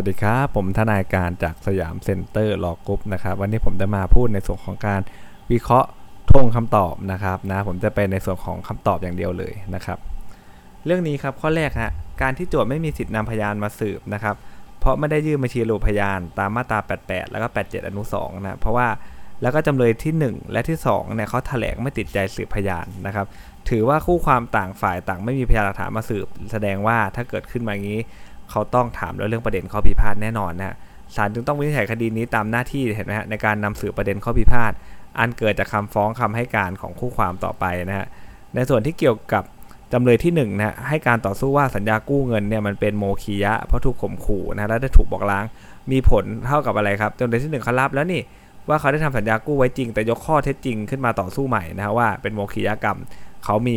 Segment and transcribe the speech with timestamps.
[0.00, 5.00] สวัสดีครับ ผมทนายการจากสยามเซ็นเตอร์ Law Group นะครับ วันนี้ผมจะมาพูดในส่วนของการ
[5.52, 5.88] วิเคราะห์
[6.32, 9.98] ธงคำตอบนะครับนะผมจะไปในส่วนของคำตอบอย่างเดียวเลยนะครับ
[10.84, 11.90] เรื่องนี้ครับข้อแรกฮะ
[12.22, 14.36] การที่โจทก์ไม่มีสิทธินำพยานมาสืบนะครับ
[14.80, 18.88] เพราะไม่ได้ยื่นบัญชีระบุพยานตามมาตรา 88 แล้วก็ 87 อนุ 2 นะเพราะว่า
[19.42, 23.26] แล้วก็จำเลยที่ 1 และที่2เนี่ยเขาแถลงไม่ติดใจสืบพยานนะครับ
[23.68, 28.00] ถือว่าคู่ความต่างฝ่ายต่างไม่มีพยานหลักฐานมาสืบ แสดงว่าถ้าเกิดขึ้นมาอย่างนี้
[28.50, 30.76] เขาต้องถามแล้วเรื่องประเด็นข้อพิพาทแน่นอนนะ
[31.16, 34.72] ศาลจึงต้องวินิจฉัยคดีนี้ตามหน้าที่เห็นไหมฮะในการนำสืบประเด็นข้อพิพาท
[35.18, 38.06] อันเกิดจากคำฟ้องคำให้การของคู่ความต่อไปนะฮะ
[38.54, 39.44] ในส่วนที่เกี่ยวกับ
[39.92, 45.44] จำเลยที่1นะฮะให้การต่อสู้ว่าสัญญากู้เงินเนี่ยมันเป็นโมคียะเพราะถูกข่มขู่นะและได้ถูกบอกล้าง
[45.90, 48.22] มีผลเท่ากับอะไรครับจำเลยที่1เขารับแล้วนี่
[48.68, 52.98] ว่าเขาได้ทำสัญญากู้ไว้จริง แต่ยกข้อเท็จจริงขึ้นมาต่อสู้ใหม่นะฮะว่าเป็นโมคียกรรม
[53.44, 53.76] เขามี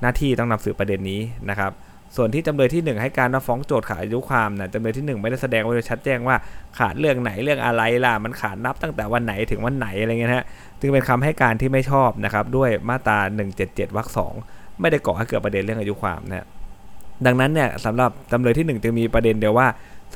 [0.00, 1.72] หน้าที่ต้องนำสืบประเด็นนี้นะครับ
[2.16, 6.36] ส่วนที่จำเลยที่ 1 ให้การว่าฟ้องโจทย์ขาดอายุความนะจำเลยที่ 1 ไม่ได้แสดงไว้โดยชัดแจ้งว่า
[6.78, 10.44] ขาดเรื่องไหนเรื่องอะไรล่ะมันขาดนับตั้งแต่วันไหนถึงวันไหนอะไรเงี้ยฮะ
[10.80, 13.18] จึงเป็นคำให้การที่ไม่ชอบนะครับด้วยมาตรา
[13.58, 14.34] 177วรรคสอง
[14.80, 16.46] ไม่ได้ก่อให้เกิดประเด็นเรื่องอายุความนะ
[17.26, 19.66] ดังนั้นเนี่ยสำหรับจำเลยที่ 1 จึงมีประเด็นเดียวว่า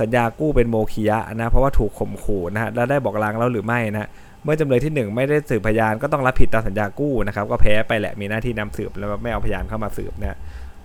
[0.01, 4.09] สัญญากู้เป็นโมคียะนะเพราะว่าถูกข่มขู่นะฮะแล้วได้บอกลางแล้วหรือไม่นะ
[4.45, 10.39] เมื่อจำเลยที่ 1 ไม่ได้สืบพยานก็ต้องรับผิดตามสัญญากู้นะครับก็แพ้ไปแหละมีหน้าที่นำสืบแล้วไม่เอาพยานเข้ามาสืบนะ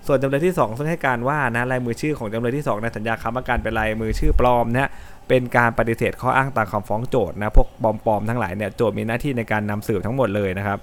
[0.07, 4.89] ส่วนจำเลยที่ 2 ซึ่งให้การว่านะลายมือชื่อของจำเลยที่ 2 ในสัญญาค้ำประกันเป็นลายมือชื่อปลอมนะ
[5.27, 7.67] เป็นการปฏิเสธข้ออ้างตามคำฟ้องโจทย์นะพวก
[8.05, 10.79] ปลอมๆทั้งหลายเนี่ยโจทย์มีหน้าที่ในการนำสืบทั้งหมดเลยนะครับ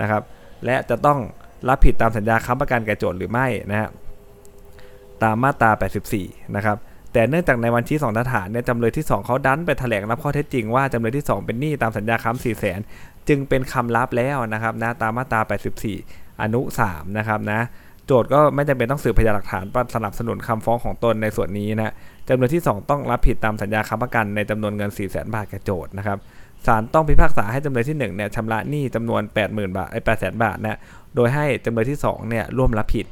[0.00, 0.22] นะครับ
[0.64, 1.18] และจะต้อง
[1.68, 3.88] รับผิดตามสัญญาค้ำประกันแก่โจทย์หรือไม่นะฮะ
[5.22, 5.70] ตามมาตรา
[6.12, 6.76] 84 นะครับ
[7.12, 15.40] แต่เนื่องจากในวันที่2ทฐานเนี่ยจำเลยที่ 2เขาดันไปแถลงรับข้อเท็จจริงว่าจำเลยที่ 2 เป็นหนี้ตามสัญญาค้ำ4 0 0 0 0 0 จึงเป็นคำรับแล้วนะครับนะตามมาตรา
[15.90, 17.60] 84 อนุ 3 นะครับนะ
[18.06, 21.92] โจทก็ไม่จำเป็นต้องสืบพยานหลักฐานสนับสนุนคำฟ้องของตนในส่วนนี้นะ
[22.28, 26.18] จำเลยที่ 2 ต้องรับผิดตามสัญญาค้ำประกันในจำนวนเงิน 4 0 0 0 0 0บาทแก่โจทนะครับ
[26.66, 30.78] ศาลต้องพิพากษาให้จำเลยที่1เนี่ยชำระหนี้จำนวน 80,000 บาทไอ้8 0 0 0 0บาทนะ
[31.14, 33.06] โดยให้จำเลยที่2เนี่ยร่วมรับผิด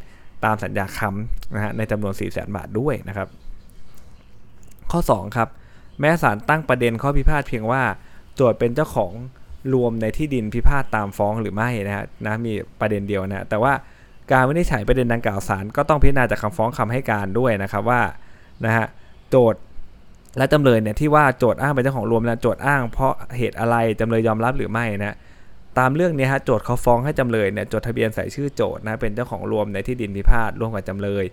[0.44, 3.28] ตามสัญญาค้ำนะฮะในจำนวน 4 0 0 0 0 0บาทด้วยนะครับ
[4.90, 5.48] ข้อ 2 ครับ
[6.00, 7.82] แม้ศาลตั้งประเด็นข้อพิพาทเพียงว่า
[8.34, 9.12] โจทเป็นเจ้าของ
[9.74, 13.72] รวมในที่ดินพิพาทตามฟ้องหรือไม่นะฮะนะมีประเด็นเดียวนะแต่ว่า
[14.32, 18.02] การวินิจฉัยประเด็นดังกล่าวศาลก็ต้องพิจารณาจากคำฟ้องคำให้การด้วยนะครับว่า
[18.64, 18.86] นะฮะ
[19.30, 19.60] โจทย์
[20.38, 25.16] และจำเลยเนี่ยที่ว่าโจทย์อ้างเป็นเจ้าของรวมแล้วโจทย์อ้างเพราะเหตุอะไรจำเลยยอมรับหรือไม่นะ
[25.78, 31.24] ตามเรื่องนี้ฮะโจทย์เขาฟ้องให้จำเลยเนี่ยจดทะเบียนใส่ชื่อโจทย์นะเป็นเจ้าของรวมในที่ดินพิพาทร่วมกับจำเลย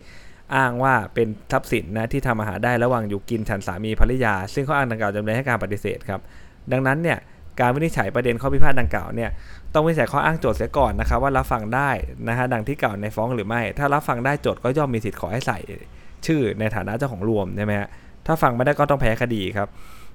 [0.55, 6.21] อ้างว่าเป็นทรัพย์สินนะที่ทำอาหารได้ระหว่างอยู่กินฉันสามีภรรยา ซึ่งเข้ออ้างดังกล่าวจำเลยให้การปฏิเสธครับ
[6.71, 7.17] ดังนั้นเนี่ย
[7.59, 9.29] การวินิจฉัยประเด็นข้อพิพาทดังกล่าวเนี่ย
[9.73, 11.89] ต้องวินิจฉัยข้ออ้างโจทย์เสียก่อนนะครับว่ารับฟังได้
[12.27, 15.59] นะฮะดังที่กล่าวในฟ้องหรือไม่ ถ้ารับฟังได้โจทย์ก็ย่อมมีสิทธิ์ขอให้ใส่
[16.25, 17.89] ชื่อในฐานะเจ้าของรวมใช่ไหมฮะ
[18.25, 19.69] ถ้าฟังไม่ได้ก็ต้องแพ้คดีครับ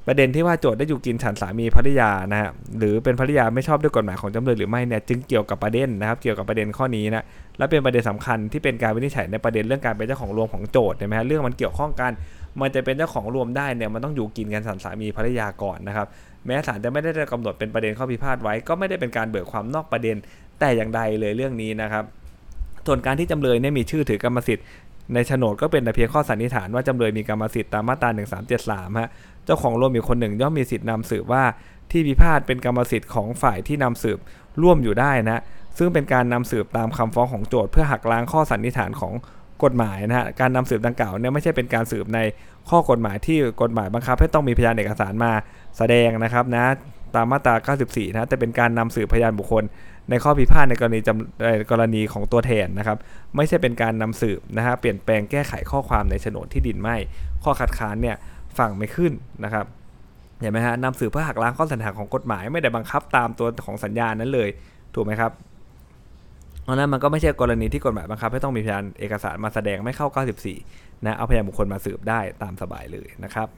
[0.09, 7.25] ประเด็นที่ว่าโจทย์ได้อยู่กินฉันสามีภรรยานะฮะหรือเป็นภรรยาไม่ชอบด้วยกฎหมายของจำเลยหรือไม่เนี่ยจึงเกี่ยวกับประเด็นนะครับเกี่ยวกับประเด็นข้อนี้นะ
[7.59, 12.13] และเป็นประเด็นสำคัญที่เป็นการวินิจฉัยในประเด็นเรื่องการเป็นเจ้าของรวมของโจทย์ใช่ไหมฮะเรื่องมันเกี่ยวข้องกัน
[12.61, 16.07] มันจะเป็นเจ้าของรวมได้เนี่ยมันต้องอยู่กินกันฉันสามีภรรยาก่อนนะครับ
[16.47, 20.17] แม้ศาลจะไม่ได้กำหนดเป็นประเด็นข้อพิพาทไว้ ก็ไม่ได้เป็นการเบิกความนอกประเด็น
[20.61, 22.05] แต่อย่างใดเลยเรื่องนี้นะครับ
[22.87, 24.65] ส่วนการที่จำเลยเนี่ยมีชื่อถือกรรมสิทธิ์
[25.15, 28.11] ในโฉนดก็เป็นแต่เพียงข้อสันนิษฐานว่าจำเลยมีกรรมสิทธิ์ตามมาตรา
[28.55, 29.11] 1373 ฮะ
[29.45, 31.45] เจ้าของรวมอีกคนหนึ่งย่อมมีสิทธินำสืบว่า
[31.91, 34.19] ที่พิพาทเป็นกรรมสิทธิ์ของฝ่ายที่นำสืบ
[34.63, 35.41] ร่วมอยู่ได้นะ
[35.79, 39.13] ซึ่งเป็นการนำสืบตามคำฟ้องของโจทย์เพื่อหักล้างข้อสันนิษฐานของ
[39.65, 42.21] กฎหมายนะฮะการนำสืบดังกล่าวเนี่ยไม่ใช่เป็นการสืบใน
[42.71, 45.33] ข้อกฎหมายที่กฎหมายบังคับ ให้ต้องมีพยานเอกสารมา
[45.79, 46.65] แสดงนะครับนะ
[47.15, 49.65] ตามมาตรา 94 นะแต่เป็นการนำสืบพยานบุคคล
[50.11, 52.99] ในข้อพิพาทในกรณีจำในกรณีของตัวแทนนะครับ
[53.37, 56.97] ไม่ใช่เป็นการนำสืบนะฮะเปลี่ยนแปลงแก้ไขข้อความในโฉนดที่ดินไม่
[57.45, 58.17] ข้อคัดค้านเนี่ย
[58.59, 59.13] ฟังไม่ขึ้น
[59.45, 59.67] นะครับ
[60.41, 64.49] เห็นไหมฮะนำสืบเพื่อหักล้างข้อสัญญาของกฎหมายไม่ได้บังคับตามตัวของสัญญานั้นเลย
[64.95, 65.33] ถูกไหมครับ
[66.67, 70.07] เพราะนั้นมันก็ไม่ใช่กรณีที่กฎหมายบังคับให้ต้องมีพยานเอกสารมาแสดงไม่เข้า
[70.57, 73.49] 94 นะเอาพยานบุคคลมาสืบได้ตามสบายเลยนะครับ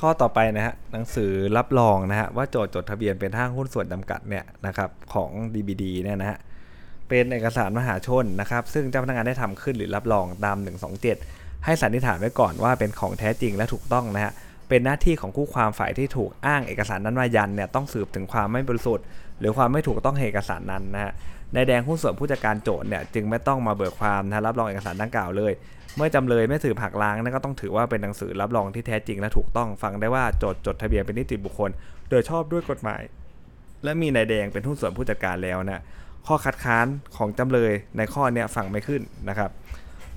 [0.00, 6.38] ข้อต่อไปนะฮะหนังสือรับรองนะฮะว่าโจทย์จดทะเบียนเป็นห้างหุ้นส่วนจำกัดเนี่ยนะครับของ DBD เนี่ยนะฮะ
[7.08, 10.56] เป็นเอกสารมหาชนนะครับ ซึ่งเจ้าพนักงานได้ทำขึ้นหรือรับรองตาม
[11.10, 14.32] 127 ให้สันนิษฐานไว้ก่อนว่าเป็นของแท้จริงและถูกต้องนะฮะ
[14.68, 19.04] เป็นหน้าที่ของคู่ความฝ่ายที่ถูกอ้างเอกสารนั้นมายันเนี่ยต้องสืบถึงความไม่บริสุทธิ์
[19.40, 21.12] หรือความไม่ถูกต้องเอกสารนั้นนะฮะ
[21.54, 25.52] ในแดงหุ้นส่วนผู้จัดการโจทย์เนี่ยจึงไม่ต้องมาเบิกความนะรับรองเอกสารดังกล่าวเลย
[25.96, 31.70] เมื่อจำเลยไม่สืบหักล้างนั่นก็ต้องถือว่าเป็นหนังสือรับรองที่แท้จริงและถูกต้องฟังได้ว่าโจทย์จดทะเบียนเป็นนิติบุคคล
[32.10, 33.02] โดยชอบด้วยกฎหมาย
[33.84, 35.82] และมีนายแดงเป็นหุ้นส่วนผู้จัดการแล้วนะ
[36.26, 36.86] ข้อคัดค้าน
[37.16, 39.50] ของจำเลยในข้อเนี้ยฟังไม่ขึ้นนะครับ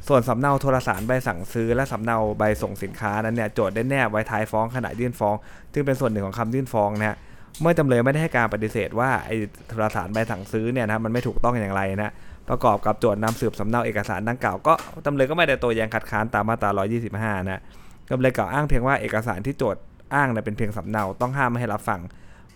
[0.07, 5.35] ส่วนสำเนาโทรสารใบสั่งซื้อ และสำเนาใบส่งสินค้านั้นเนี่ยโจทย์ได้แนบไว้ท้ายฟ้องขณะยื่นฟ้อง
[5.73, 7.17] ซึ่งเป็นส่วนหนึ่งของคำยื่นฟ้องนะฮะ
[7.61, 9.35] เมื่อจำเลยไม่ได้ให้การปฏิเสธว่าไอ้
[9.69, 12.11] โทรสารใบสั่งซื้อเนี่ยนะมันไม่ถูกต้องอย่างไรนะ
[12.49, 14.73] ประกอบกับโจทย์นำสืบสำเนาเอกสารดังกล่าวก็
[15.05, 16.69] จำเลยก็ไม่ได้โตัวแย้งคัดค้านตามมาตรา
[17.09, 17.61] 125 นะ
[18.09, 19.81] จำเลยกล่าวอ้างเพียงว่าเอกสารที่โจทย์
[20.15, 21.99] อ้างเนี่ยเป็นเพียงสำเนาต้องห้ามไม่ให้รับฟัง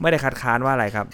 [0.02, 1.06] ไม่ได้คัดค้านว่าอะไรครับ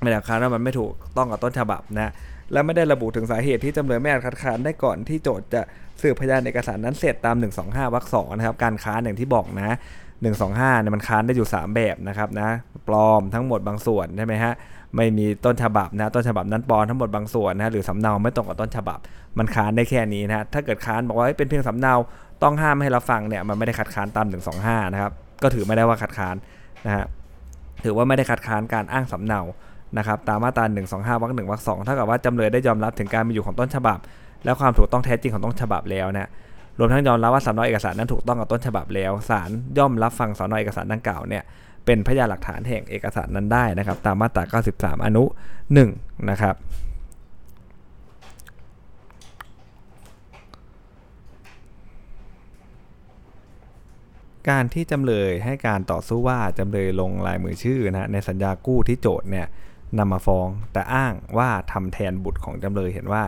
[0.00, 2.12] ไม่ได้คัดค้านว่ามันไม่ถูกต้องกับต้นฉบับนะ
[2.52, 5.62] และไม่ได้ระบุถึงสาเหตุที่จำเลยไม่อาจคัดค้านได้ก่อนที่โจทย์จะ
[6.02, 9.76] สืบพยานเอกสารนั้นเสร็จตาม 125วรรคสองนะครับการค้านอย่างที่บอกนะ
[10.28, 12.48] 125เนี่ยมันค้านได้อยู่ 3 แบบนะครับนะ
[12.88, 14.54] ปลอมทั้งหมดบางส่วนใช่ไหมฮะ
[14.96, 18.98] ไม่มีต้นฉบับนะต้นฉบับนั้นปลอมทั้งหมดบางส่วนนะหรือสำเนาไม่ตรงกับต้นฉบับ
[19.38, 21.94] มันค้านได้แค่นี้นะถ้าเกิดค้านบอกว่าเป็นเพียงสำเนา
[22.42, 24.26] ต้องห้ามให้เราฟังเนี่ยมันไม่ได้คัดค้านตาม
[24.60, 25.12] 125 นะครับ
[25.42, 26.36] ก็ถือไม่ได้ว่าคัดค้าน
[26.86, 27.04] นะฮะ
[27.84, 29.40] ถือว่าไม่ได้คัดค้านการอ้างสำเนา
[29.96, 30.64] นะครับตามมาตรา
[31.16, 33.98] 125วรรคหนึ่งวรรคสองเท่ากับว่าจำเลยได้ยอมรับถึงการมีอยู่ของต้นฉบับ
[34.44, 36.28] และความถูกต้องแท้จริงของต้นฉบับแล้วนะ
[36.78, 41.42] รวมทั้งยอมรับว่าสำเนาเอกสารนั้นถูกต้องกับต้นฉบับแล้วศาลย่อมรับฟังสำเนาเอกสารดังกล่าวเนี่ย
[41.86, 45.24] เป็นพยานหลักฐานแห่งเอกสารนั้นได้นะครับ ตามมาตรา 93 อนุ
[45.76, 46.56] 1 นะครับ
[54.50, 59.46] การที่จำเลยให้การต่อสู้ว่าจำเลยลงลายมือชื่อนะในสัญญากู้ที่โจทย์เนี่ย
[59.98, 63.22] นำมาฟ้อง แต่อ้างว่าทำแทนบุตรของจำเลยเห็นว่า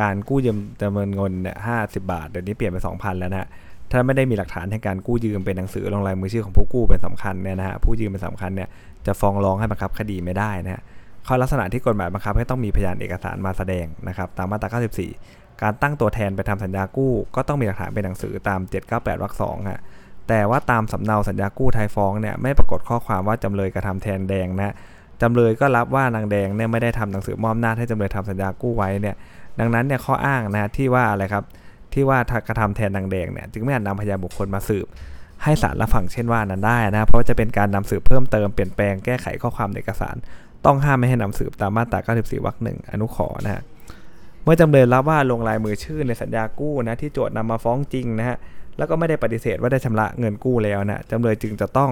[0.00, 3.48] การกู้ยืมจำนวนเงินเนี่ยห้าสิบาท เดี๋ยวนี้เปลี่ยนเป็นสองพันแล้วนะ
[3.90, 8.68] ถ้าไม่ได้มีหลักฐานในการกู้ยืมเป็นหนังสือลงลายมือชื่อของผู้กู้เป็นสำคัญเนี่ยนะฮะผู้ยืมเป็นสำคัญเนี่ย
[9.06, 10.82] จะฟ้องร้องให้บังคับคดีไม่ได้นะฮะ
[11.26, 14.68] ข้อลักษณะที่กฎหมายบังคับให้ต้องมีพยานเอกสารมาแสดงนะครับตามมาตรา
[15.14, 18.60] 94 การตั้งตัวแทนไปทำสัญญากู้ ก็ต้องมีหลักฐานเป็นหนังสือตาม
[18.90, 19.80] 798วรรคสองฮะ
[20.28, 24.74] แต่ว่าตามสำเนาสัญญากู้ไทยฟ้องเนี่ยไม่ปรากฏข้อความว่าจำเลยกระทำแทนแดงนะ
[25.22, 29.16] จำเลยก็รับว่านางแดงเนี่ยไม่ได้ทำหนังสือมอบหน้าให้จำเลยทำสัญญากู้ไว้เนี่ย
[29.60, 31.44] ดังนั้นเนี่ยข้ออ้างนะที่ว่าอะไรครับ
[31.92, 34.86] ที่ว่ากระทำแทนนางแดงเนี่ยจึงไม่อาจนำพยานบุคคลมาสืบ
[35.42, 40.16] ให้ศาลรับฟังเช่นว่านั้นได้นะเพราะจะเป็นการนำสืบเพิ่มเติมเปลี่ยนแปลงแก้ไขข้อความในเอกสาร
[40.66, 43.62] ต้องห้ามไม่ให้นำสืบตามมาตรา 94 วรรคหนึ่งอนุขอนะฮะ
[44.42, 48.36] เมื่อจำเลยรับว่าลงลายมือชื่อในสัญญากู้นะที่โจทย์นำมาฟ้องจริงนะฮะ
[48.78, 51.90] แล้วก็ไม่ได้ปฏิเสธว่าได้ชำระเงินกู้แล้วนะจำเลยจึงจะต้อง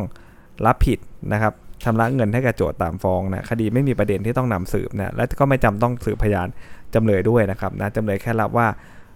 [0.67, 0.99] รับผิด
[1.33, 1.55] นะครับ
[1.85, 6.49] ชำระเงินให้กับโจทย์ตามฟ้องนะคดีไม่มีประเด็นที่ต้องนำสืบนะและก็ไม่จำต้องสืบพยาน
[6.95, 8.69] จำเลยด้วยนะครับนะจำเลยแค่รับว่า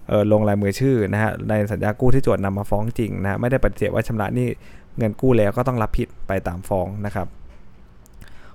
[0.09, 4.49] เออลงลายมือชื่อนะฮะในสัญญากู้ที่โจทย์นำมาฟ้องจริงนะไม่ได้ปฏิเสธว่าชำระนี่
[4.99, 7.27] เงินกู้แล้วก็ต้องรับผิดไปตามฟ้องนะครับ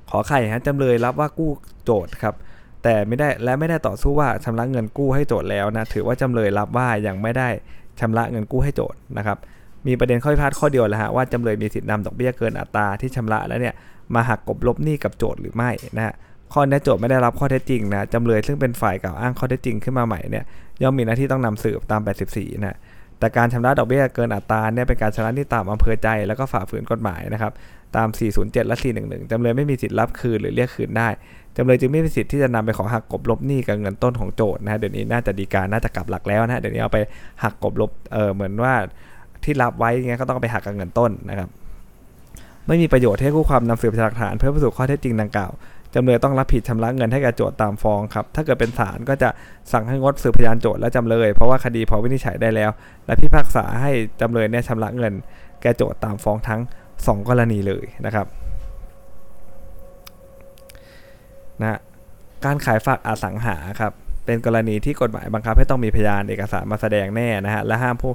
[0.10, 1.52] ขอไข่ฮะจำเลยรับว่ากู้
[1.86, 2.36] โจทย์ครับ
[2.84, 7.50] แต่ไม่ได้และไม่ได้ต่อสู้ว่าชำระเงินกู้ให้โจทย์แล้วนะถือว่าจำเลยรับว่ายังไม่ได้
[8.00, 9.38] ชำระเงินกู้ให้โจทย์นะครับ
[9.88, 13.76] มีประเด็นข้อพิพาทข้อเดียวแหละฮะว่าจำเลยมีสิทธินำดอกเบี้ยเกินอัตราที่ชำระแล้วเนี่ย
[14.16, 16.14] มาหักกบลบหนี้กับโจทย์หรือไม่นะฮะ
[16.54, 20.44] ข้อนี้โจทย์ไม่ได้รับข้อเท็จจริงนะจำเลยซึ่งเป็นฝ่ายกล่าวอ้างข้อเท็จจริงขึ้นมาใหม่เนี่ย
[20.82, 22.02] ย่อมมีหน้าที่ต้องนำสืบตาม
[22.32, 22.78] 84 นะ
[23.20, 27.52] แต่การชำระดอกเบี้ยเกินอัตราเนี่ยเป็นการชำระหนี้ตามอำเภอใจแล้วก็ฝ่าฝืนกฎหมายนะครับ
[27.96, 28.08] ตาม
[28.38, 31.08] 407 และ 411 จำเลยไม่มีสิทธิ์รับคืนหรือเรียกคืนได้
[31.58, 37.00] จำเลยจึงไม่มีสิทธิ์ที่จะนำไปขอหักกบลบหนี้กับเงินต้นของโจทย์นะฮะเดี๋ยวนี้น่าจะดีการน่าจะกลับหลักแล้วนะเดี๋ยวนี้เอาไป
[37.44, 38.74] หักกบลบเออเหมือนว่า
[39.44, 41.50] ที่รับไว้เงี้ยก็ต้องไปหักกับเงินต้นนะครับ
[42.70, 45.52] ไม่มีประโยชน์ให้คู่ความนำสืบพยานหลักฐานเพื่อพิสูจน์ข้อเท็จจริงดังกล่าว
[45.96, 49.30] จำเลยต้องรับผิดชำระเงินให้กับโจทย์ตามฟ้องครับ ถ้าเกิดเป็นศาลก็จะ
[49.72, 52.72] สั่งให้งดสืบพยานโจทย์และจำเลย เพราะว่าคดีพอวินิจฉัยได้แล้ว
[53.06, 55.14] และพิพากษาให้จำเลยเนี่ยชำระเงิน
[55.62, 56.62] แก่โจทย์ตามฟ้องทั้ง
[56.96, 58.28] 2 กรณีเลยนะครับ
[61.62, 61.80] นะ
[62.46, 63.94] การขายฝากอสังหาครับ
[64.26, 68.14] เป็นกรณีที่กฎหมายบังคับให้ต้องมีพยานเอกสารมาแสดงแน่นะฮะและห้ามผู้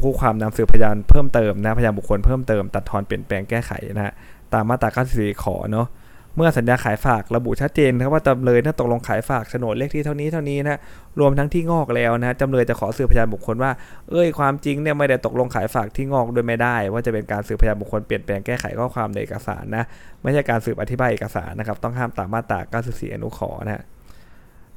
[0.00, 4.14] ผู้ความนำสืบพยานเพิ่มเติมนะพยานบุคคลเพิ่มเติมตัดทอนเปลี่ยนแปลงแก้ไขนะฮะ
[4.52, 5.88] ตามมาตรา94ขอเนาะ
[6.36, 10.78] เมื่อสัญญาขายฝากระบุชัดเจนครับว่าจำเลยถ้าตกลงขายฝากโฉนดเลขที่เท่านี้เท่านี้นะ
[11.20, 13.70] รวมทั้งที่งอกแล้วนะจำเลยจะขอสืบพยานบุคคลว่า
[14.10, 19.84] เอ้ยความจริงเนี่ยไม่ได้ตกลงขายฝากที่งอกโดยไม่ได้ ว่าจะเป็นการสืบพยานบุคคลเปลี่ยนแปลงแก้ไขข้อความในเอกสารนะ
[20.22, 23.82] ไม่ใช่การสืบอธิบายเอกสารนะครับต้องห้ามตามมาตรา94อนุขอนะฮะ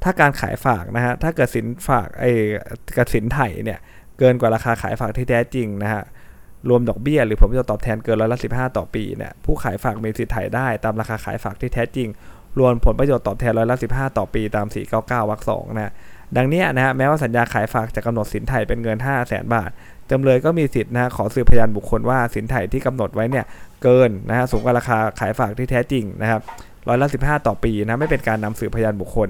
[0.04, 2.32] ถ้าการขายฝากนะฮะถ้าเกิดสินฝากไอ้
[2.98, 3.80] กระสินไถ่เนี่ย
[4.20, 6.04] เกินกว่าราคาขายฝากที่แท้จริงนะฮะ
[6.70, 12.08] รวมดอกเบี้ยหรือผลประโยชน์ตอบแทนเกินร้อยละสิต่อปีเนี่ยผู้ขายฝากมีสิทธิ์ถ่ายได้ตามราคาขายฝากที่แท้จริง
[12.60, 14.68] รวมผลประโยชน์ตอบแทนร้อยละสิต่อปีตาม
[14.98, 15.92] 499วรรคสองนะ
[16.38, 19.72] ดังนี้นะฮะแม้ว่าสัญญาขายฝากจะกำหนดสินไถ่เป็นเงิน 5 0 0แสนบาท
[20.12, 23.46] จำเลยก็มีสิทธิ์นะขอสืบพยานบุคคลว่าสินไถ่ที่กำหนดไว้เนี่ย
[23.84, 26.42] เกินนะฮะสูงกว่าราคาขายฝากที่แท้จริงนะครับ
[26.88, 27.18] ร้อยละสิ
[27.48, 29.30] ต่อปีนะไม่เป็นการนำสืบพยานบุคคล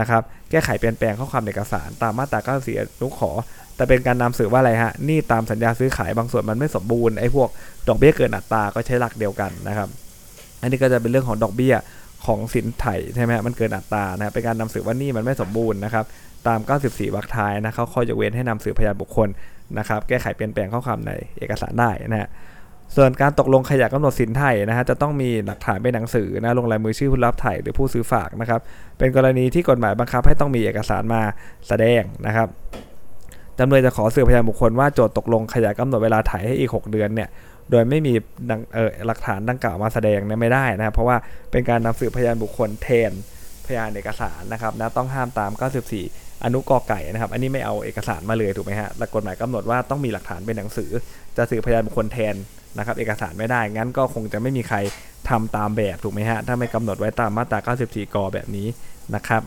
[0.00, 3.30] นะครับแก้ไขเปลี่ยนแปลงข้อความเอกสาร ตามมาตรา94อนุขอ
[3.76, 7.48] แต่เป็นการนำสืบว่าอะไรฮะนี่ตามสัญญาซื้อขายบางส่วนมันไม่สมบูรณ์ไอ้พวก
[7.88, 9.88] ดอกเบี้ยเกินอัตราก็ใช้หลักเดียวกันนะครับ
[10.60, 11.74] อันนี้ก็จะเป็นเรื่องของดอกเบี้ย
[12.26, 16.04] ของสินไถ่ใช่ไหมมันเกินอัตรานะเป็นการนำสืบว่านี่มันไม่สมบูรณ์นะครับ
[16.46, 19.28] ตาม 94 วรรคท้ายนะเขาข้อยกเว้นให้นำสืบพยานบุคคล
[19.78, 22.28] นะครับแก้ไขเปลี่ยนแปลงข้อความในเอกสารได้นะฮะ
[22.96, 28.60] ส่วนการตกลงขยะกำหนดสินไทยนะฮะจะต้องมีหลักฐานเป็นหนังสือนะลงลายมือชื่อผู้รับไถ่หรือผู้ซื้อฝากนะครับ
[28.98, 31.22] เป็นกรณีที่กฎหมายบังคับให้ต้องมีเอกสารมา
[31.68, 32.48] แสดงนะครับ
[33.58, 37.28] จำเลยจะขอสืบพยานบุคคลว่าโจทย์ตกลงขยายกำหนดเวลาถ่ายให้อีก 6 เดือนเนี่ย
[37.70, 38.14] โดยไม่มี
[39.06, 41.16] หลักฐานดังกล่าวมาแสดงเนี่ยไม่ได้นะเพราะว่า
[41.50, 43.12] เป็นการนำสืบพยานบุคคลแทน
[43.66, 45.50] พยานเอกสารนะครับนะต้องห้ามตาม
[45.98, 50.90] 94 อนุกอไก่นะครับ อันนี้ไม่เอาเอกสารมาเลยถูกไหมฮะและกกฎหมายกำหนดว่าต้องมีหลักฐานเป็นหนังสือ
[51.36, 52.34] จะสืบพยานบุคคลแทน
[52.78, 54.78] นะครับ เอกสารไม่ได้ งั้นก็คงจะไม่มีใคร
[55.28, 57.58] ทำตามแบบถูกไหมฮะ ถ้าไม่กำหนดไว้ตามมาตรา
[57.88, 58.66] 94 กแบบนี้
[59.14, 59.42] นะครับ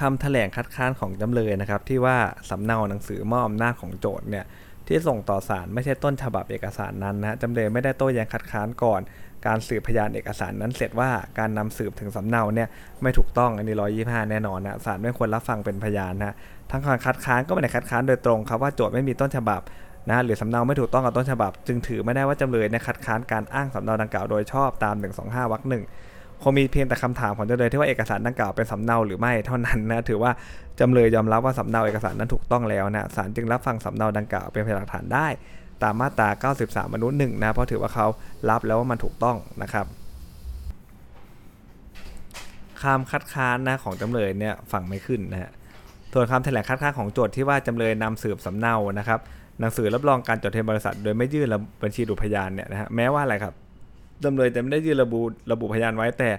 [0.00, 2.16] คำแถลงคัดค้านของจำเลยนะครับ ที่ว่า
[2.50, 4.44] สำเนาหนังสือมอบอำนาจของโจทย์เนี่ย
[4.86, 9.00] ที่ส่งต่อศาลไม่ใช่ต้นฉบับเอกสารนั้นนะจำเลยไม่ได้โต้แย้งคัดค้านก่อน
[9.46, 12.68] การสืบพยานเอกสารนั้นเสร็จว่าการนำสืบถึงสำเนาเนี่ย
[13.02, 16.34] ไม่ถูกต้องอันนี้ร้อยยี่ห้าแน่นอนนะศาลไม่ควรรับฟังเป็นพยานนะ
[16.70, 19.60] ทั้งการคัดค้านก็ไม่ได้คัดค้านโดยตรงครับว่าโจทย์ไม่มีต้นฉบับ
[20.10, 25.84] นะหรือสำเนาไม่ถูกต้องกับต้นฉบับ จึงถือไม่ได้ว่าจำเลยเนี่ยคัดค้านการอ้างสำเนาดังกล่าวโดยชอบตาม 125วรรคหนึ่ง
[26.42, 30.30] คงมีเพียงแต่คำถามของจำเลยที่ว่าเอกสารดังกล่าวเป็นสำเนาหรือไม่เท่านั้นนะถือว่า
[30.80, 35.26] จำเลยยอมรับว่าสำเนาเอกสารนั้นถูกต้องแล้วนะศาลจึงรับฟังสำเนาดังกล่าวเป็นพยานหลักฐานได้
[35.82, 38.06] ตามมาตรา 93 มนุษย์หนึ่งนะเพราะถือว่าเขา
[38.50, 39.86] รับแล้วว่ามันถูกต้องนะครับ
[42.82, 45.50] คำคัดค้านนะของจำเลยเนี่ยฟังไม่ขึ้นนะฮะ
[46.12, 49.20] ส่วนคำแถลงคัดค้านของโจทย์ที่ว่าจำเลยนำสืบสำเนานะครับ
[49.60, 51.48] หนังสือรับรองการจดทะเบียนบริษัท โดยไม่ยื่น
[51.82, 53.54] บัญชีดูพยานเนี่ยนะฮะแม้ว่าอะไรครับ
[54.24, 55.20] จำเลยจะไม่ได้ยื่นระบุ
[55.52, 56.30] ระบุพยานไว้แต่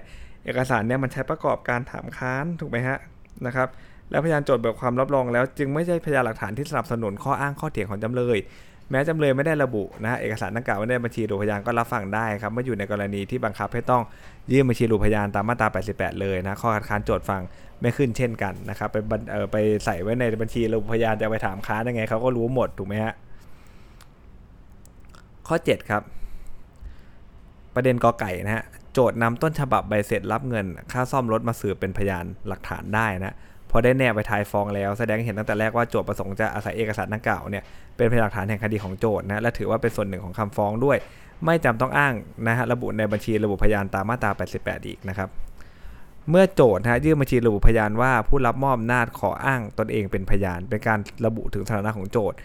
[0.44, 2.98] เอกสารเนี่ยมันใช้ประกอบการถามค้านถูกไหมฮะ
[3.46, 3.68] นะครับ
[4.10, 8.38] แล้วพยานโจทย์เบิกความรับรองแล้ว จึงไม่ใช่พยานหลักฐานที่สนับสนุนข้ออ้างข้อเถียงของจำเลย
[8.90, 14.02] แม้จำเลยไม่ได้ระบุนะเอกสารดังกล่าวไว้ในบัญชีดูพยานก็รับฟังได้ครับเมื่ออยู่ในกรณีที่บังคับให้ต้อง
[14.52, 17.40] ยื่นบัญชีดูพยานตามมาตรา 88 เลยนะข้อคัดค้านโจทย์ฟัง
[17.80, 18.96] ไม่ขึ้นเช่นกันนะครับไป
[19.32, 23.14] เออไปใส่ไว้ในบัญชีดูพยานจะไปถามค้านยังไงเขาก็รู้หมดถูกไหมฮะ
[25.48, 26.02] ข้อ 7 ครับ
[27.74, 33.34] ประเด็นกอไก่นะฮะโจทย์นำต้นฉบับใบเสร็จรับเงิน ค่าซ่อมรถมาสืบเป็นพยานหลักฐานได้นะ
[33.70, 37.62] พอได้แนบไปทายฟ้องแล้วแสดงเห็นตั้งแต่แรกว่าโจทย์ประสงค์จะอาศัยเอกสารดังกล่าวเนี่ย
[37.96, 40.96] เป็นพยานหลักฐานแห่งคดีของโจทย์นะและถือว่าเป็นส่วนหนึ่งของคำฟ้องด้วย
[41.44, 42.14] ไม่จำต้องอ้าง
[42.48, 45.28] นะฮะระบุในบัญชีระบุพยานตามมาตรา 88 อีกนะครับ
[46.30, 52.36] เมื่อโจทย์นะยื่นบัญชีระบุพยานว่าผู้รับมอบอำนาจขออ้างตนเองเป็นพยาน เป็นการระบุถึงสถานะของโจทย์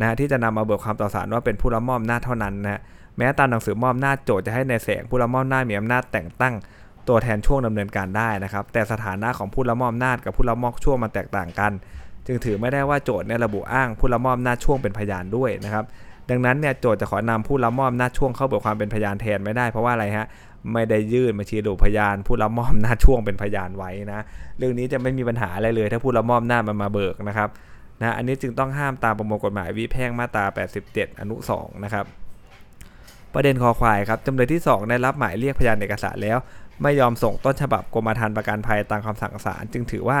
[0.00, 2.80] นะที่จะนำมาเบิกความต่อศาลว่าเป็นผู้รับมอบอำนาจเท่านั้นนะ
[3.18, 6.54] แม้ตามหนังสือมอบอำนาโจทย์จะให้ในแสงผู้รับมอบอำนามีอำนาจแต่งตั้ง
[7.08, 11.72] ตัวแทนช่วงดำเนินการได้นะครับ แต่สถานะของผู้รับมอบอำนาจกับผู้รับมอบช่วงมันแตกต่างกัน
[12.26, 15.84] จึงถือไม่ได้ว่าโจทย์เนี่ยระบุอ้างผู้รับมอบอำนาจช่วงเป็นพยานด้วยนะครับ
[16.30, 20.26] ดังนั้นเนี่ยโจทย์จะขอนำผู้รับมอบอำนาจช่วงเข้าเบิกความเป็นพยานแทนไม่ได้เพราะว่าอะไรฮะ
[20.72, 24.24] ไม่ได้ยื่นบัญชีดูพยาน ผู้รับมอบอำนาจช่วงเป็นพยานไว้นะ
[24.58, 27.48] เรื่องนี้จะไม่มีปัญหาอะไรเลย ถ้าผู้รับมอบอำนาจมันมาเบิกนะครับ
[28.00, 30.44] นะอันนี้จึงต้องห้ามตามประมวลกฎหมายวิแพ่งมาตรา
[30.82, 32.04] 87 อนุ 2 นะครับ
[33.36, 36.38] ประเด็นคอควายครับจำเลยที่ 2 ได้รับหมายเรียกพยานเอกสารแล้ว
[36.82, 40.18] ไม่ยอมส่งต้นฉบับกรมธรรม์ประกันภัยตามคำสั่งศาลจึงถือว่า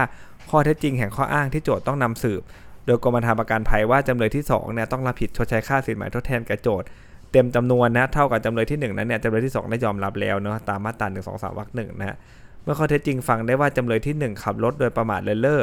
[0.50, 2.42] ข้อเท็จจริงแห่งข้ออ้างที่โจทย์ต้องนำสืบ
[2.86, 6.86] โดยกรมธรรม์ประกันภัยว่าจำเลยที่2เนี่ยต้องรับผิดชดใช้ค่าสินไหมทดแทนแก่โจทย์
[7.32, 12.16] เต็มจำนวนนะเท่ากับจำเลยที่1นั้นเนี่ยจำเลยที่ 2 ได้ยอมรับแล้วเนาะตามมาตรา1 2 3วรรคหนึ่งนะ
[12.62, 15.62] เมื่อข้อเท็จจริงฟังได้ว่าจำเลยที่ 1 ขับรถโดยประมาทเลินเล่อ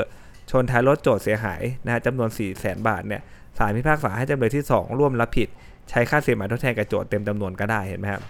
[0.51, 3.21] ชนท้ายรถโจทย์เสียหายนะจำนวน 4 0 0แสนบาทเนี่ย
[3.57, 5.49] ศาลพิพากษาให้จำเลยที่ 2 ร่วมรับผิด
[5.89, 8.21] ใช้ค่าเสียหายทดแทนกับโจทย์เต็มจำนวนก็ได้เห็นไหมครับ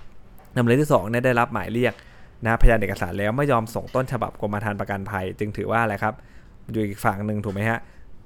[0.55, 1.93] จำเลยที่2เนี่ยได้รับหมายเรียก
[2.45, 6.13] นะพยานเอกสารแล้วไม่ยอมส่งต้นฉบับกรมธรรม์ประกันภัย จึงถือว่าอะไรครับ
[6.71, 7.79] อยู่อีกฝั่งหนึ่งถูกไหมฮะ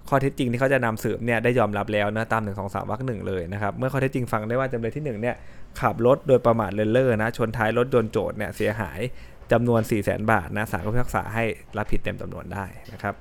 [0.10, 5.36] ข้อเท็จจริงที่เขาจะนำสืบเนี่ยได้ยอมรับแล้วนะตาม1 2 3วรรคหนึ่งเลยนะครับเมื่อข้อเท็จจริงฟังได้ว่าจำเลยที่1เนี่ย
[5.82, 9.00] ขับรถโดยประมาทเลินเล่อนะชนท้ายรถยนต์โจทย์เนี่ยเสียหาย
[9.52, 11.44] จำนวน4 0 0 0 0 0 บาทนะศาลก็พิพากษาให้
[11.78, 13.16] รับผิดเต็มจำนวนได้นะครับ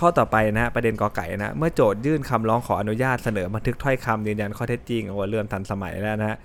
[0.00, 6.38] ข้อต่อไปนะฮะประเด็นกอไก่นะเมื่อโจทยื่นคำร้องขออนุญาตเสนอบันทึกถ้อยคำยืนยันข้อเท็จจริงโอ้เรื่องทันสมัยแล้วนะฮะ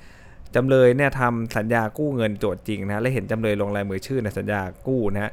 [0.55, 5.31] จำเลยเนี่ยทำสัญญากู้เงินโจทย์จริงนะและเห็นจำเลยลงลายมือชื่อในสัญญากู้นะ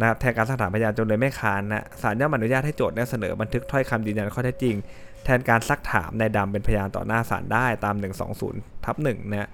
[0.00, 4.76] นะแทนการสักถามพยานจำเลยไม่ค้านนะศาลย่อมอนุญาตให้โจทย์เนี่ยเสนอบันทึกถ้อยคำยืนยันข้อเท็จจริง
[5.24, 7.94] แทนการซักถามในดำเป็นพยานต่อหน้าศาลได้ตาม
[8.40, 9.48] 120ทับหนึ่งนะ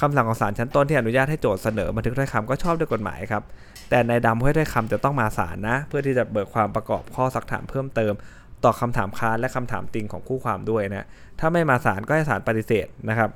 [0.00, 3.42] คำสั่งของศาลชั้นต้นที่อนุญาตให้โจทย์เสนอบันทึกถ้อยคำก็ชอบด้วยกฎหมายครับ
[3.90, 8.12] แต่ในดำเพื่อถ้อยคำจะต้องมาศาลนะ เพื่อที่จะเบิกความประกอบข้อซักถามเพิ่มเติม
[8.64, 11.06] ต่อคาถามค้านและคำถามติงของคู่ความด้วยนะ
[11.40, 13.30] ถ้าไม่มาศาลก็ให้ศาลปฏิเสธนะครับ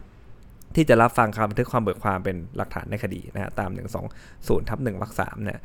[0.75, 3.71] ที่จะรับฟังคำบันทึกความเบิกความเป็นหลักฐานในคดีนะฮะตาม
[4.21, 5.61] 120ทับ1วรรคสามเนี่ย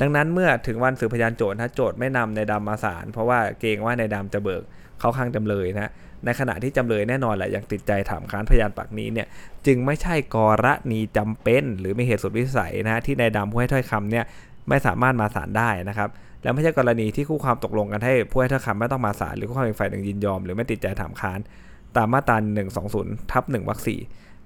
[0.00, 4.62] ดังนั้นเมื่อถึงวันสืบพยานโจทย์ถ้าโจทย์ไม่นำในดำมาศาลเพราะว่าเกรงว่าในดำจะเบิก
[5.00, 5.90] เข้าข้างจำเลยนะ
[6.24, 9.26] ในขณะที่จำเลยแน่นอนแหละยังติดใจถามค้านพยานปากนี้เนี่ย
[9.66, 14.24] จึงไม่ใช่กรณีจำเป็น หรือมีเหตุสุดวิสัยนะที่นายดำผู้ให้ถ้อยคำเนี่ย
[14.68, 16.08] ไม่สามารถมาศาลได้นะครับ
[16.42, 21.38] แล้วไม่ใช่กรณีที่คู่ความตกลงกันให้ผู้ให้ถ้อยคำไม่ต้องมาศาลหรือคู่ความอีกฝ่ายหนึ่งยินยอม หรือไม่ติดใจถามค้าน
[21.96, 22.36] ตามมาตรา
[22.84, 24.00] 120ทับ1วรรคสี่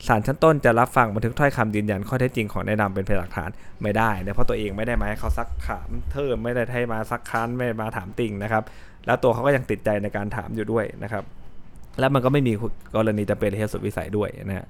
[0.07, 3.51] ศาลชั้นต้นจะรับฟังบันทึกถ้อยคำยืนยันข้อเท็จจริงของนายดำเป็นพยานหลักฐาน
[3.83, 8.63] ไม่ได้เนะเพราะตัวเองไม่ได้มาให้เขาซักถามเทิมไม่ได้ให้มาซักค้านไม่มาถามติ่งนะครับ
[9.07, 11.25] แล้วตัวเขาก็ยังติดใจในการถามอยู่ด้วยนะครับ
[12.01, 12.53] แล้วมันก็ไม่มี
[12.97, 14.67] กรณีจะเป็นเหตุสุดวิสัยด้วยนะฮะ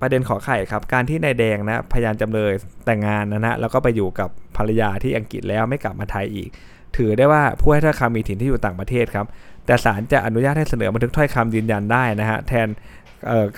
[0.00, 2.52] ประเด็นขอไข่ครับ การที่นายแดงนะพยานจำเลย
[2.86, 6.48] แต่งงานนะนะแล้วก็ไปอยู่กับภรรยาที่อังกฤษแล้วไม่กลับมาไทยอีก
[6.96, 9.26] ถือได้ว่าผู้ให้ถ้อยคำมีถิ่นที่อยู่ต่างประเทศครับ
[9.66, 12.68] แต่ศาลจะอนุญาตให้เสนอบันทึกถ้อยคำยืนยันได้นะฮะแทน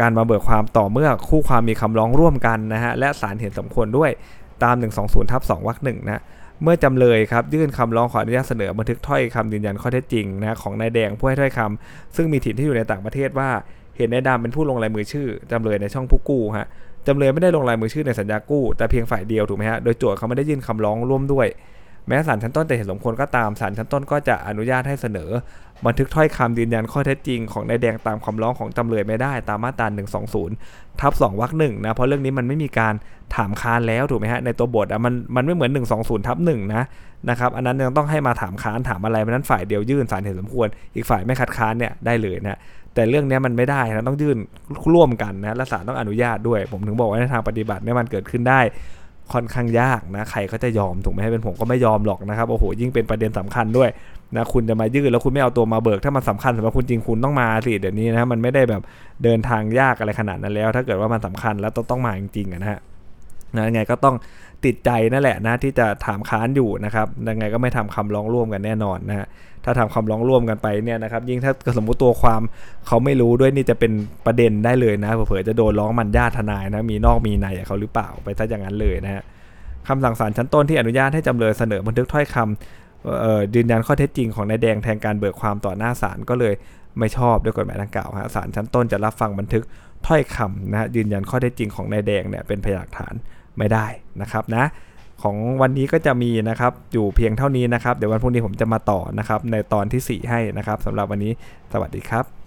[0.01, 4.11] การมาเบิกความต่อเมื่อคู่ความมีคำร้องร่วมกันนะฮะและศาลเห็นสมควรด้วย
[4.63, 6.23] ตาม 120ทับ2วรรคหนึ่งนะ
[6.65, 13.51] เมื่อจำเลยครับยื่นคำร้องขออนุญาตเสนอบันทึกถ้อยคำยืนยันข้อเท็จจริงนะของนายแดงผู้ให้ถ้อยคำซึ่งมีถิ่นที่อยู่ในต่างประเทศว่า
[13.97, 16.67] เห็นนายดำเป็นผู้ลงลายมือชื่อจำเลยในช่องผู้กู้ฮะ
[17.07, 21.47] จำเลยไม่ได้ลงลายมือชื่อในสัญญากู้แต่เพียงฝ่ายเดียวถูกไหมฮะโดยโจทย์เขาไม่ได้ยื่นคำร้องร่วมด้วย
[22.09, 25.31] แม้ศาลชั้นต้นจะเห็นสมควรก็ตามศาลชั้นต้นก็จะอนุญาตให้เสนอ
[25.87, 29.87] บันทึกถ้อยคำยืนยันข้อเท็จจริงของนายแดงตามคำร้องของจำเลยไม่ได้ตามมาตรา
[30.45, 32.95] 120 ทับ2วรรคหนึ่งนะเพราะเรื่องนี้มันไม่มีการ
[33.35, 36.83] ถามค้านแล้วถูกไหมฮะในตัวบทอะมันมันไม่เหมือน 120ทับหนึ่งนะ
[37.31, 42.59] นะครับอันนั้นยังต้องให้มาถามค้านถามอะไรเพราะนั้นฝ่ายเดียวยื่นศาลเห็นสมควร อีกฝ่ายไม่คัดค้านเนี่ยได้เลยนะ
[42.95, 44.39] แต่เรื่องนี้มันไม่ได้นะต้องยื่น
[44.95, 48.61] ร่วมกันนะและศาลต้องอนุญาตด้วย ผมถึงบอกว่าในทางปฏิบัติเนี่ยมันเกิดขึ้นได้
[49.33, 53.89] ค่อนข้างยากนะใครก็จะยอมถูกไหมให้เป็นผมก็ไม่ยอมหรอกนะครับโอ้โหยิ่งเป็นประเด็นสำคัญด้วย
[54.37, 58.83] นะคุณจะมายื่นแล้วคุณไม่เอาตัวมาเบิก ถ้ามันสาคัญสำหรับคุณจริงคุณต้องมาสิเดี๋ยวนี้นะมันไม่ได้แบบ
[59.25, 62.81] เดินทางยากอะไรขนาดนั้นแล้ว ถ้าเกิดว่ามันสำคัญแล้วต้องต้องมาจริงๆนะฮะ
[63.57, 64.15] นะยังไงก็ต้อง
[64.67, 69.27] ติดใจนั่นแหละนะที่จะถามค้านอยู่นะครับยังไงก็ไม่ทำคำร้องร่วมกันแน่นอนนะฮะ
[69.65, 72.41] ถ้าทำคำร้องร่วมกันไปเนี่ยนะครับยิ่งถ้าสมมติตัวความ
[72.87, 73.93] เขาไม่รู้ด้วยนี่จะเป็น
[74.27, 79.23] ประเด็นได้เลยนะเผื่อจะโดนร้องมันญาติทนายนะมีนอกมีในเขาหรือเปล่าไปถ้าอย่างนั้นเลยนะฮะ
[79.89, 86.55] คำสั่งศาลชั้นต้นที่อนุญาตให้จำเลยเสนอบันทึกถ้อยคำยืนยันข้อเท็จจริงของนายแดงแทนการเบิกความต่อหน้าศาลก็เลย
[86.99, 89.65] ไม่ชอบด้วยกฎหมายดังกล่าวฮะศาลชั้นต้นจะรับฟังบันทึก
[90.07, 93.15] ถ้อยคำนะฮะยืนยันข้อเท็จจริงของนายแดงเนี่ยเป็นพยานหลักฐาน
[93.59, 93.87] ไม่ได้
[94.21, 94.65] นะครับนะ
[95.23, 101.33] ของวันนี้ก็จะมีนะครับอยู่เพียงเท่านี้นะครับ เดี๋ยววันพรุ่งนี้ผมจะมาต่อนะครับในตอนที่ 4 ให้นะครับสำหรับวันนี้
[101.73, 102.44] สวัสดีครับ